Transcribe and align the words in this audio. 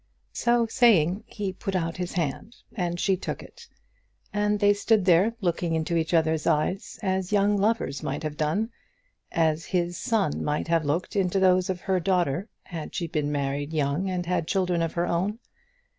So 0.33 0.65
saying 0.65 1.25
he 1.27 1.53
put 1.53 1.75
out 1.75 1.97
his 1.97 2.13
hand, 2.13 2.55
and 2.73 2.99
she 2.99 3.15
took 3.15 3.43
it; 3.43 3.67
and 4.33 4.59
they 4.59 4.73
stood 4.73 5.05
there 5.05 5.35
looking 5.41 5.75
into 5.75 5.95
each 5.95 6.11
other's 6.11 6.47
eyes, 6.47 6.97
as 7.03 7.31
young 7.31 7.55
lovers 7.55 8.01
might 8.01 8.23
have 8.23 8.35
done, 8.35 8.71
as 9.31 9.65
his 9.65 9.97
son 9.97 10.43
might 10.43 10.67
have 10.69 10.85
looked 10.85 11.15
into 11.15 11.39
those 11.39 11.69
of 11.69 11.81
her 11.81 11.99
daughter, 11.99 12.49
had 12.63 12.95
she 12.95 13.05
been 13.05 13.31
married 13.31 13.73
young 13.73 14.09
and 14.09 14.25
had 14.25 14.47
children 14.47 14.81
of 14.81 14.93
her 14.93 15.05
own. 15.05 15.37